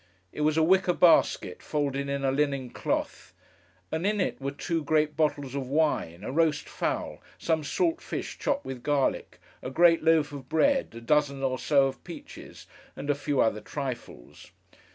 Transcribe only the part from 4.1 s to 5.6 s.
it were two great bottles